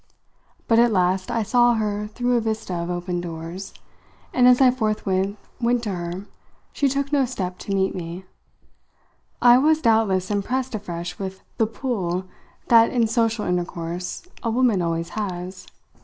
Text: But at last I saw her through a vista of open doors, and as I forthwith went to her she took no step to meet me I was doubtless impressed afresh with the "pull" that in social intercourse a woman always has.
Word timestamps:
But 0.67 0.79
at 0.79 0.91
last 0.91 1.29
I 1.29 1.43
saw 1.43 1.75
her 1.75 2.07
through 2.07 2.35
a 2.35 2.41
vista 2.41 2.73
of 2.73 2.89
open 2.89 3.21
doors, 3.21 3.71
and 4.33 4.47
as 4.47 4.59
I 4.59 4.71
forthwith 4.71 5.37
went 5.61 5.83
to 5.83 5.91
her 5.91 6.25
she 6.73 6.89
took 6.89 7.13
no 7.13 7.23
step 7.25 7.59
to 7.59 7.75
meet 7.75 7.93
me 7.93 8.25
I 9.43 9.59
was 9.59 9.79
doubtless 9.79 10.31
impressed 10.31 10.73
afresh 10.73 11.19
with 11.19 11.43
the 11.57 11.67
"pull" 11.67 12.25
that 12.69 12.89
in 12.89 13.05
social 13.05 13.45
intercourse 13.45 14.25
a 14.41 14.49
woman 14.49 14.81
always 14.81 15.09
has. 15.09 15.67